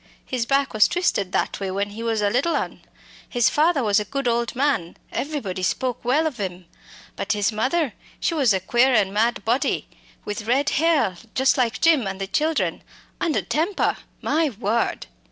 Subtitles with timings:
[0.25, 2.81] His back was twisted that way when he was a little un.
[3.29, 6.65] His father was a good old man everybody spoke well of 'im
[7.15, 9.87] but his mother, she was a queer mad body,
[10.25, 12.81] with red hair, just like Jim and the children,
[13.19, 13.95] and a temper!
[14.23, 15.05] my word.